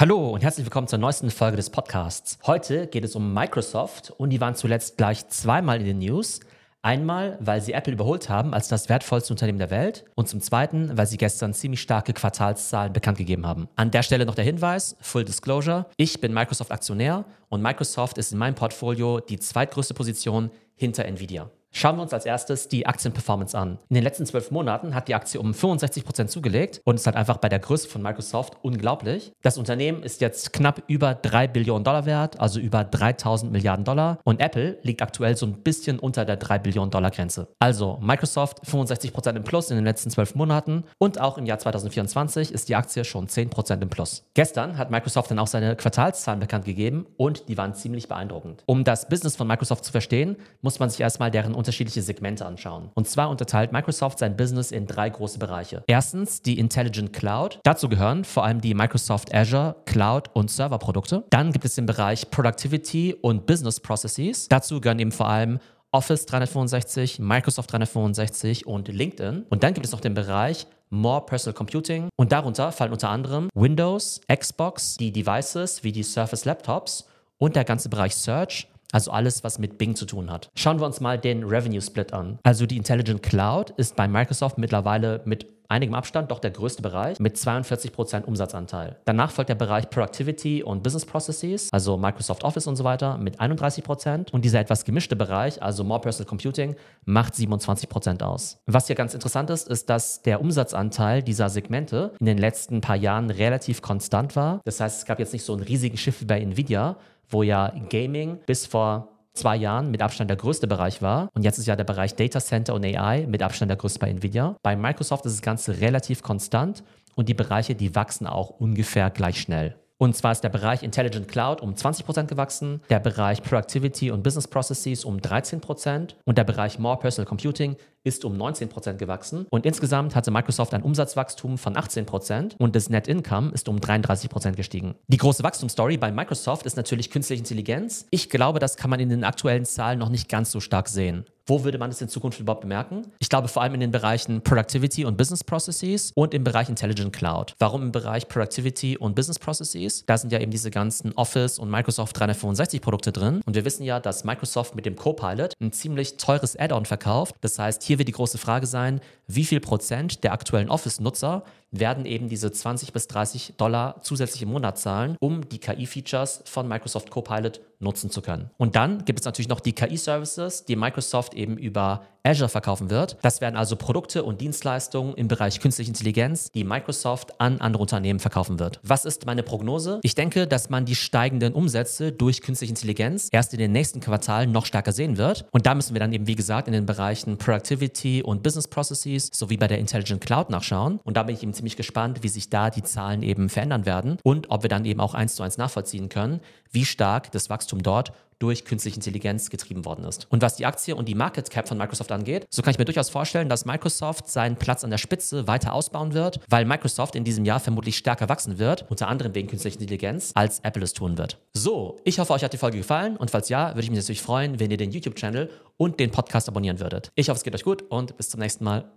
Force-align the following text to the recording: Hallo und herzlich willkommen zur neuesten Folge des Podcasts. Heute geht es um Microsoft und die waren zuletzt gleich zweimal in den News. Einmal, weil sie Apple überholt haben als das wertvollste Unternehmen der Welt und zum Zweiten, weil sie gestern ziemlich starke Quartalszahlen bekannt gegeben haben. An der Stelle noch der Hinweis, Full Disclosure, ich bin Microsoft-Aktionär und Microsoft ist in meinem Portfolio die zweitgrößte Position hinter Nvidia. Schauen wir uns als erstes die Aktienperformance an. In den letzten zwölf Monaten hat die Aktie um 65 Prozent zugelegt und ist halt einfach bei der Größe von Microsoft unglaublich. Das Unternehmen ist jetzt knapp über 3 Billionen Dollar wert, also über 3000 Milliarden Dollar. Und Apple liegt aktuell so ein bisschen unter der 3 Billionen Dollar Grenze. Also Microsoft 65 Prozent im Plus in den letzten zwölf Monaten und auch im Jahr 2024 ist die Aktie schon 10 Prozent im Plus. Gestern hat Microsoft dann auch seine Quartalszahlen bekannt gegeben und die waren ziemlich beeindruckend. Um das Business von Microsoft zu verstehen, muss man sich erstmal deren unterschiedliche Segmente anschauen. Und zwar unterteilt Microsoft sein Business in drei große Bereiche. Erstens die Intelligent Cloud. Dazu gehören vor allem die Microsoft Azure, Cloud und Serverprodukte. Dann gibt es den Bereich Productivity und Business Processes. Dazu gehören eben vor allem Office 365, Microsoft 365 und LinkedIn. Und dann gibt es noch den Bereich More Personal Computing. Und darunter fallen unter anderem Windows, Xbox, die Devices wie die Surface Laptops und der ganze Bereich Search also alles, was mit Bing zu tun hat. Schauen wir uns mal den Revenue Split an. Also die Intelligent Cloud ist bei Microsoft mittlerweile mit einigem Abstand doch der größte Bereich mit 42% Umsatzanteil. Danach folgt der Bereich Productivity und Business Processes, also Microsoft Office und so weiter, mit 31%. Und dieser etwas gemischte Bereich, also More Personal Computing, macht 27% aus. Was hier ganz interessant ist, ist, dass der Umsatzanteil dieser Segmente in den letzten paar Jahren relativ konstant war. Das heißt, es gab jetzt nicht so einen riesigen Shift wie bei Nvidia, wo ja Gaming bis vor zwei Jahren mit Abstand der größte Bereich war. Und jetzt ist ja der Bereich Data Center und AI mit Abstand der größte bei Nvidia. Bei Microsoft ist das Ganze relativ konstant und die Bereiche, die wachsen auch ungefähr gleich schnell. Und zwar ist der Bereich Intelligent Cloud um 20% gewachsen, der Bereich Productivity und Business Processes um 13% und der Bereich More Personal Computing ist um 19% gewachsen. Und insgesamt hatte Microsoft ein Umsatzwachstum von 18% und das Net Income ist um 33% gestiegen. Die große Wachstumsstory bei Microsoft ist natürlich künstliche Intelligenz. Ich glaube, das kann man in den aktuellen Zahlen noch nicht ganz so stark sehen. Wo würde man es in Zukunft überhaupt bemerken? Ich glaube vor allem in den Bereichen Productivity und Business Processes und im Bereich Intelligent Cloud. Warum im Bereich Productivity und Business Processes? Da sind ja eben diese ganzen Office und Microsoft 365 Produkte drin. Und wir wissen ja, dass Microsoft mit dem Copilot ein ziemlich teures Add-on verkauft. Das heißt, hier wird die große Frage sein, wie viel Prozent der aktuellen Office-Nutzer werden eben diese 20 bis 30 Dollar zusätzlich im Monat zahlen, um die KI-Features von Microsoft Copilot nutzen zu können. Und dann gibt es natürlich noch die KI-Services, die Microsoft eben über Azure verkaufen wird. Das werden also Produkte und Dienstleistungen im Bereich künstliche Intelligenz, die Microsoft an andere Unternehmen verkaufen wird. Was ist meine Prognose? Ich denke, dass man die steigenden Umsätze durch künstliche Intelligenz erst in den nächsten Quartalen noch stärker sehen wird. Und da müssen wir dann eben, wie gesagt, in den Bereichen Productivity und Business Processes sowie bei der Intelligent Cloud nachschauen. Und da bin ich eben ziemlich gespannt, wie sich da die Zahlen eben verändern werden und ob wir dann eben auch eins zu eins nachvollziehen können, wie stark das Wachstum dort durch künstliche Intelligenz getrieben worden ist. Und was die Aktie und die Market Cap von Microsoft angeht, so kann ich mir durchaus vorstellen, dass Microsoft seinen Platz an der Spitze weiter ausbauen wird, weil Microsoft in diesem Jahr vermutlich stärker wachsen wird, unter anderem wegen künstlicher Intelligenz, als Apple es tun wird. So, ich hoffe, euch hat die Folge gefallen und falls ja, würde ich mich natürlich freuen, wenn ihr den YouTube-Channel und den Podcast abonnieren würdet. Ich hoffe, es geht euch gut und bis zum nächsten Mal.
Hallo 0.00 0.30
und 0.30 0.44
herzlich 0.44 0.64
willkommen 0.64 0.86
zur 0.86 1.00
neuesten 1.00 1.28
Folge 1.28 1.56
des 1.56 1.70
Podcasts. 1.70 2.38
Heute 2.46 2.86
geht 2.86 3.02
es 3.02 3.16
um 3.16 3.34
Microsoft 3.34 4.12
und 4.16 4.30
die 4.30 4.40
waren 4.40 4.54
zuletzt 4.54 4.96
gleich 4.96 5.26
zweimal 5.26 5.80
in 5.80 5.86
den 5.86 5.98
News. 5.98 6.38
Einmal, 6.82 7.36
weil 7.40 7.60
sie 7.60 7.72
Apple 7.72 7.94
überholt 7.94 8.28
haben 8.28 8.54
als 8.54 8.68
das 8.68 8.88
wertvollste 8.88 9.32
Unternehmen 9.32 9.58
der 9.58 9.70
Welt 9.70 10.04
und 10.14 10.28
zum 10.28 10.40
Zweiten, 10.40 10.96
weil 10.96 11.08
sie 11.08 11.16
gestern 11.16 11.52
ziemlich 11.52 11.80
starke 11.80 12.12
Quartalszahlen 12.12 12.92
bekannt 12.92 13.18
gegeben 13.18 13.44
haben. 13.44 13.68
An 13.74 13.90
der 13.90 14.04
Stelle 14.04 14.24
noch 14.24 14.36
der 14.36 14.44
Hinweis, 14.44 14.94
Full 15.00 15.24
Disclosure, 15.24 15.86
ich 15.96 16.20
bin 16.20 16.32
Microsoft-Aktionär 16.32 17.24
und 17.48 17.60
Microsoft 17.60 18.18
ist 18.18 18.30
in 18.30 18.38
meinem 18.38 18.54
Portfolio 18.54 19.18
die 19.18 19.40
zweitgrößte 19.40 19.94
Position 19.94 20.52
hinter 20.76 21.06
Nvidia. 21.06 21.50
Schauen 21.70 21.96
wir 21.96 22.02
uns 22.02 22.14
als 22.14 22.24
erstes 22.24 22.68
die 22.68 22.86
Aktienperformance 22.86 23.56
an. 23.56 23.78
In 23.88 23.94
den 23.94 24.02
letzten 24.02 24.26
zwölf 24.26 24.50
Monaten 24.50 24.94
hat 24.94 25.06
die 25.06 25.14
Aktie 25.14 25.38
um 25.38 25.52
65 25.52 26.04
Prozent 26.04 26.30
zugelegt 26.30 26.80
und 26.84 26.96
ist 26.96 27.06
halt 27.06 27.16
einfach 27.16 27.36
bei 27.36 27.48
der 27.48 27.58
Größe 27.58 27.88
von 27.88 28.02
Microsoft 28.02 28.56
unglaublich. 28.62 29.32
Das 29.42 29.58
Unternehmen 29.58 30.02
ist 30.02 30.20
jetzt 30.20 30.52
knapp 30.52 30.82
über 30.86 31.14
3 31.14 31.46
Billionen 31.48 31.84
Dollar 31.84 32.06
wert, 32.06 32.40
also 32.40 32.58
über 32.58 32.84
3000 32.84 33.52
Milliarden 33.52 33.84
Dollar. 33.84 34.18
Und 34.24 34.40
Apple 34.40 34.78
liegt 34.82 35.02
aktuell 35.02 35.36
so 35.36 35.46
ein 35.46 35.62
bisschen 35.62 35.98
unter 35.98 36.24
der 36.24 36.36
3 36.36 36.58
Billionen 36.58 36.90
Dollar 36.90 37.10
Grenze. 37.10 37.48
Also 37.58 37.98
Microsoft 38.00 38.66
65 38.66 39.12
Prozent 39.12 39.36
im 39.36 39.44
Plus 39.44 39.70
in 39.70 39.76
den 39.76 39.84
letzten 39.84 40.10
zwölf 40.10 40.34
Monaten 40.34 40.84
und 40.98 41.20
auch 41.20 41.36
im 41.38 41.46
Jahr 41.46 41.58
2024 41.58 42.52
ist 42.52 42.68
die 42.68 42.76
Aktie 42.76 43.04
schon 43.04 43.28
10 43.28 43.50
Prozent 43.50 43.82
im 43.82 43.90
Plus. 43.90 44.24
Gestern 44.34 44.78
hat 44.78 44.90
Microsoft 44.90 45.30
dann 45.30 45.38
auch 45.38 45.46
seine 45.46 45.76
Quartalszahlen 45.76 46.40
bekannt 46.40 46.64
gegeben 46.64 47.06
und 47.16 47.48
die 47.48 47.58
waren 47.58 47.74
ziemlich 47.74 48.08
beeindruckend. 48.08 48.62
Um 48.66 48.84
das 48.84 49.08
Business 49.08 49.36
von 49.36 49.46
Microsoft 49.46 49.84
zu 49.84 49.92
verstehen, 49.92 50.36
muss 50.62 50.78
man 50.78 50.88
sich 50.88 51.00
erstmal 51.00 51.30
deren 51.30 51.57
unterschiedliche 51.58 52.00
Segmente 52.00 52.46
anschauen. 52.46 52.90
Und 52.94 53.08
zwar 53.08 53.28
unterteilt 53.28 53.72
Microsoft 53.72 54.18
sein 54.18 54.36
Business 54.36 54.70
in 54.70 54.86
drei 54.86 55.10
große 55.10 55.38
Bereiche. 55.38 55.82
Erstens 55.86 56.40
die 56.40 56.58
Intelligent 56.58 57.12
Cloud. 57.12 57.60
Dazu 57.64 57.88
gehören 57.88 58.24
vor 58.24 58.44
allem 58.44 58.60
die 58.62 58.72
Microsoft 58.72 59.34
Azure, 59.34 59.76
Cloud 59.84 60.30
und 60.32 60.50
Serverprodukte. 60.50 61.24
Dann 61.30 61.52
gibt 61.52 61.64
es 61.64 61.74
den 61.74 61.84
Bereich 61.84 62.30
Productivity 62.30 63.14
und 63.20 63.44
Business 63.44 63.80
Processes. 63.80 64.48
Dazu 64.48 64.80
gehören 64.80 64.98
eben 64.98 65.12
vor 65.12 65.28
allem 65.28 65.58
Office 65.90 66.26
365, 66.26 67.18
Microsoft 67.18 67.72
365 67.72 68.66
und 68.66 68.88
LinkedIn. 68.88 69.46
Und 69.48 69.62
dann 69.62 69.74
gibt 69.74 69.86
es 69.86 69.92
noch 69.92 70.00
den 70.00 70.14
Bereich 70.14 70.66
More 70.90 71.24
Personal 71.24 71.54
Computing. 71.54 72.08
Und 72.16 72.32
darunter 72.32 72.72
fallen 72.72 72.92
unter 72.92 73.10
anderem 73.10 73.48
Windows, 73.54 74.20
Xbox, 74.32 74.96
die 74.96 75.12
Devices 75.12 75.84
wie 75.84 75.92
die 75.92 76.02
Surface 76.02 76.44
Laptops 76.44 77.06
und 77.38 77.56
der 77.56 77.64
ganze 77.64 77.88
Bereich 77.88 78.14
Search 78.14 78.68
also 78.92 79.10
alles, 79.10 79.44
was 79.44 79.58
mit 79.58 79.78
Bing 79.78 79.94
zu 79.94 80.06
tun 80.06 80.30
hat. 80.30 80.50
Schauen 80.56 80.80
wir 80.80 80.86
uns 80.86 81.00
mal 81.00 81.18
den 81.18 81.44
Revenue 81.44 81.82
Split 81.82 82.12
an. 82.12 82.38
Also 82.42 82.66
die 82.66 82.76
Intelligent 82.76 83.22
Cloud 83.22 83.70
ist 83.76 83.96
bei 83.96 84.08
Microsoft 84.08 84.58
mittlerweile 84.58 85.22
mit 85.24 85.46
einigem 85.68 85.94
Abstand 85.94 86.30
doch 86.30 86.38
der 86.38 86.50
größte 86.50 86.82
Bereich 86.82 87.20
mit 87.20 87.36
42% 87.36 88.24
Umsatzanteil. 88.24 88.96
Danach 89.04 89.30
folgt 89.30 89.50
der 89.50 89.54
Bereich 89.54 89.90
Productivity 89.90 90.62
und 90.62 90.82
Business 90.82 91.04
Processes, 91.04 91.68
also 91.72 91.96
Microsoft 91.96 92.42
Office 92.42 92.66
und 92.66 92.76
so 92.76 92.84
weiter, 92.84 93.18
mit 93.18 93.38
31%. 93.40 94.32
Und 94.32 94.44
dieser 94.44 94.60
etwas 94.60 94.84
gemischte 94.84 95.14
Bereich, 95.14 95.62
also 95.62 95.84
More 95.84 96.00
Personal 96.00 96.28
Computing, 96.28 96.74
macht 97.04 97.34
27% 97.34 98.22
aus. 98.22 98.58
Was 98.66 98.86
hier 98.86 98.96
ganz 98.96 99.14
interessant 99.14 99.50
ist, 99.50 99.68
ist, 99.68 99.90
dass 99.90 100.22
der 100.22 100.40
Umsatzanteil 100.40 101.22
dieser 101.22 101.50
Segmente 101.50 102.14
in 102.18 102.26
den 102.26 102.38
letzten 102.38 102.80
paar 102.80 102.96
Jahren 102.96 103.30
relativ 103.30 103.82
konstant 103.82 104.36
war. 104.36 104.60
Das 104.64 104.80
heißt, 104.80 105.00
es 105.00 105.06
gab 105.06 105.18
jetzt 105.18 105.32
nicht 105.32 105.44
so 105.44 105.52
einen 105.52 105.62
riesigen 105.62 105.96
Shift 105.96 106.22
wie 106.22 106.26
bei 106.26 106.40
Nvidia, 106.40 106.96
wo 107.28 107.42
ja 107.42 107.72
Gaming 107.90 108.38
bis 108.46 108.66
vor 108.66 109.08
zwei 109.34 109.56
Jahren 109.56 109.90
mit 109.90 110.02
Abstand 110.02 110.30
der 110.30 110.36
größte 110.36 110.66
Bereich 110.66 111.00
war. 111.00 111.28
Und 111.34 111.44
jetzt 111.44 111.58
ist 111.58 111.66
ja 111.66 111.76
der 111.76 111.84
Bereich 111.84 112.14
Data 112.14 112.40
Center 112.40 112.74
und 112.74 112.84
AI 112.84 113.26
mit 113.26 113.42
Abstand 113.42 113.70
der 113.70 113.76
größte 113.76 114.00
bei 114.00 114.10
Nvidia. 114.10 114.56
Bei 114.62 114.76
Microsoft 114.76 115.24
ist 115.26 115.36
das 115.36 115.42
Ganze 115.42 115.80
relativ 115.80 116.22
konstant 116.22 116.82
und 117.14 117.28
die 117.28 117.34
Bereiche, 117.34 117.74
die 117.74 117.94
wachsen 117.94 118.26
auch 118.26 118.50
ungefähr 118.50 119.10
gleich 119.10 119.40
schnell. 119.40 119.76
Und 120.00 120.14
zwar 120.16 120.30
ist 120.30 120.44
der 120.44 120.48
Bereich 120.48 120.84
Intelligent 120.84 121.26
Cloud 121.26 121.60
um 121.60 121.74
20% 121.74 122.26
gewachsen, 122.26 122.80
der 122.88 123.00
Bereich 123.00 123.42
Productivity 123.42 124.12
und 124.12 124.22
Business 124.22 124.46
Processes 124.46 125.04
um 125.04 125.16
13% 125.16 126.14
und 126.24 126.38
der 126.38 126.44
Bereich 126.44 126.78
More 126.78 126.98
Personal 126.98 127.26
Computing 127.26 127.74
ist 128.08 128.24
um 128.24 128.36
19% 128.36 128.94
gewachsen. 128.94 129.46
Und 129.50 129.66
insgesamt 129.66 130.16
hatte 130.16 130.30
Microsoft 130.30 130.74
ein 130.74 130.82
Umsatzwachstum 130.82 131.58
von 131.58 131.74
18% 131.74 132.56
und 132.58 132.74
das 132.74 132.88
Net 132.88 133.06
Income 133.06 133.52
ist 133.52 133.68
um 133.68 133.76
33% 133.76 134.52
gestiegen. 134.52 134.94
Die 135.06 135.18
große 135.18 135.42
Wachstumsstory 135.42 135.98
bei 135.98 136.10
Microsoft 136.10 136.66
ist 136.66 136.76
natürlich 136.76 137.10
künstliche 137.10 137.40
Intelligenz. 137.40 138.06
Ich 138.10 138.30
glaube, 138.30 138.58
das 138.58 138.76
kann 138.76 138.90
man 138.90 138.98
in 138.98 139.10
den 139.10 139.24
aktuellen 139.24 139.66
Zahlen 139.66 139.98
noch 139.98 140.08
nicht 140.08 140.28
ganz 140.28 140.50
so 140.50 140.60
stark 140.60 140.88
sehen. 140.88 141.26
Wo 141.48 141.64
würde 141.64 141.78
man 141.78 141.88
es 141.88 142.02
in 142.02 142.10
Zukunft 142.10 142.40
überhaupt 142.40 142.60
bemerken? 142.60 143.06
Ich 143.20 143.30
glaube 143.30 143.48
vor 143.48 143.62
allem 143.62 143.72
in 143.72 143.80
den 143.80 143.90
Bereichen 143.90 144.42
Productivity 144.42 145.06
und 145.06 145.16
Business 145.16 145.42
Processes 145.42 146.12
und 146.14 146.34
im 146.34 146.44
Bereich 146.44 146.68
Intelligent 146.68 147.10
Cloud. 147.14 147.54
Warum 147.58 147.84
im 147.84 147.90
Bereich 147.90 148.28
Productivity 148.28 148.98
und 148.98 149.14
Business 149.14 149.38
Processes? 149.38 150.04
Da 150.04 150.18
sind 150.18 150.30
ja 150.30 150.40
eben 150.40 150.50
diese 150.50 150.70
ganzen 150.70 151.14
Office 151.14 151.58
und 151.58 151.70
Microsoft 151.70 152.18
365 152.18 152.82
Produkte 152.82 153.12
drin. 153.12 153.40
Und 153.46 153.54
wir 153.56 153.64
wissen 153.64 153.82
ja, 153.82 153.98
dass 153.98 154.24
Microsoft 154.24 154.74
mit 154.74 154.84
dem 154.84 154.94
Copilot 154.94 155.54
ein 155.58 155.72
ziemlich 155.72 156.18
teures 156.18 156.54
Add-on 156.54 156.84
verkauft. 156.84 157.34
Das 157.40 157.58
heißt, 157.58 157.82
hier 157.98 158.02
wird 158.02 158.08
die 158.08 158.12
große 158.12 158.38
Frage 158.38 158.66
sein, 158.66 159.00
wie 159.26 159.44
viel 159.44 159.58
Prozent 159.58 160.22
der 160.22 160.32
aktuellen 160.32 160.70
Office-Nutzer 160.70 161.42
werden 161.72 162.06
eben 162.06 162.28
diese 162.28 162.52
20 162.52 162.92
bis 162.92 163.08
30 163.08 163.54
Dollar 163.56 164.00
zusätzlich 164.02 164.42
im 164.42 164.50
Monat 164.50 164.78
zahlen, 164.78 165.16
um 165.18 165.48
die 165.48 165.58
KI-Features 165.58 166.44
von 166.46 166.68
Microsoft 166.68 167.10
Copilot 167.10 167.60
nutzen 167.80 168.10
zu 168.10 168.22
können. 168.22 168.50
Und 168.56 168.76
dann 168.76 169.04
gibt 169.04 169.18
es 169.18 169.26
natürlich 169.26 169.48
noch 169.48 169.60
die 169.60 169.72
KI-Services, 169.72 170.64
die 170.64 170.76
Microsoft 170.76 171.34
eben 171.34 171.58
über 171.58 172.04
Azure 172.28 172.48
verkaufen 172.48 172.90
wird. 172.90 173.16
Das 173.22 173.40
werden 173.40 173.56
also 173.56 173.76
Produkte 173.76 174.22
und 174.22 174.40
Dienstleistungen 174.40 175.14
im 175.14 175.28
Bereich 175.28 175.60
künstliche 175.60 175.90
Intelligenz, 175.90 176.52
die 176.52 176.62
Microsoft 176.62 177.40
an 177.40 177.60
andere 177.60 177.80
Unternehmen 177.80 178.20
verkaufen 178.20 178.58
wird. 178.58 178.80
Was 178.82 179.06
ist 179.06 179.24
meine 179.24 179.42
Prognose? 179.42 179.98
Ich 180.02 180.14
denke, 180.14 180.46
dass 180.46 180.68
man 180.68 180.84
die 180.84 180.94
steigenden 180.94 181.54
Umsätze 181.54 182.12
durch 182.12 182.42
künstliche 182.42 182.72
Intelligenz 182.72 183.28
erst 183.32 183.54
in 183.54 183.58
den 183.58 183.72
nächsten 183.72 184.00
Quartalen 184.00 184.52
noch 184.52 184.66
stärker 184.66 184.92
sehen 184.92 185.16
wird. 185.16 185.46
Und 185.52 185.66
da 185.66 185.74
müssen 185.74 185.94
wir 185.94 186.00
dann 186.00 186.12
eben, 186.12 186.26
wie 186.26 186.34
gesagt, 186.34 186.68
in 186.68 186.74
den 186.74 186.84
Bereichen 186.84 187.38
Productivity 187.38 188.22
und 188.22 188.42
Business 188.42 188.68
Processes 188.68 189.30
sowie 189.32 189.56
bei 189.56 189.66
der 189.66 189.78
Intelligent 189.78 190.20
Cloud 190.20 190.50
nachschauen. 190.50 191.00
Und 191.04 191.16
da 191.16 191.22
bin 191.22 191.34
ich 191.34 191.42
eben 191.42 191.54
ziemlich 191.54 191.76
gespannt, 191.76 192.22
wie 192.22 192.28
sich 192.28 192.50
da 192.50 192.68
die 192.68 192.82
Zahlen 192.82 193.22
eben 193.22 193.48
verändern 193.48 193.86
werden 193.86 194.18
und 194.22 194.50
ob 194.50 194.62
wir 194.62 194.68
dann 194.68 194.84
eben 194.84 195.00
auch 195.00 195.14
eins 195.14 195.34
zu 195.34 195.42
eins 195.42 195.56
nachvollziehen 195.56 196.10
können, 196.10 196.40
wie 196.70 196.84
stark 196.84 197.32
das 197.32 197.48
Wachstum 197.48 197.82
dort 197.82 198.12
durch 198.38 198.64
künstliche 198.64 198.96
Intelligenz 198.96 199.50
getrieben 199.50 199.84
worden 199.84 200.04
ist. 200.04 200.26
Und 200.30 200.42
was 200.42 200.56
die 200.56 200.66
Aktie 200.66 200.94
und 200.94 201.08
die 201.08 201.14
Market 201.14 201.50
Cap 201.50 201.68
von 201.68 201.78
Microsoft 201.78 202.12
angeht, 202.12 202.46
so 202.50 202.62
kann 202.62 202.70
ich 202.72 202.78
mir 202.78 202.84
durchaus 202.84 203.10
vorstellen, 203.10 203.48
dass 203.48 203.64
Microsoft 203.64 204.28
seinen 204.28 204.56
Platz 204.56 204.84
an 204.84 204.90
der 204.90 204.98
Spitze 204.98 205.46
weiter 205.46 205.72
ausbauen 205.72 206.14
wird, 206.14 206.40
weil 206.48 206.64
Microsoft 206.64 207.14
in 207.14 207.24
diesem 207.24 207.44
Jahr 207.44 207.60
vermutlich 207.60 207.96
stärker 207.96 208.28
wachsen 208.28 208.58
wird, 208.58 208.86
unter 208.90 209.08
anderem 209.08 209.34
wegen 209.34 209.48
künstlicher 209.48 209.80
Intelligenz, 209.80 210.32
als 210.34 210.60
Apple 210.60 210.82
es 210.82 210.92
tun 210.92 211.18
wird. 211.18 211.38
So, 211.52 211.98
ich 212.04 212.18
hoffe, 212.18 212.32
euch 212.32 212.44
hat 212.44 212.52
die 212.52 212.58
Folge 212.58 212.78
gefallen 212.78 213.16
und 213.16 213.30
falls 213.30 213.48
ja, 213.48 213.70
würde 213.70 213.82
ich 213.82 213.90
mich 213.90 213.98
natürlich 213.98 214.22
freuen, 214.22 214.60
wenn 214.60 214.70
ihr 214.70 214.76
den 214.76 214.90
YouTube-Channel 214.90 215.50
und 215.76 216.00
den 216.00 216.10
Podcast 216.10 216.48
abonnieren 216.48 216.80
würdet. 216.80 217.10
Ich 217.14 217.28
hoffe, 217.28 217.38
es 217.38 217.44
geht 217.44 217.54
euch 217.54 217.64
gut 217.64 217.82
und 217.82 218.16
bis 218.16 218.30
zum 218.30 218.40
nächsten 218.40 218.64
Mal. 218.64 218.90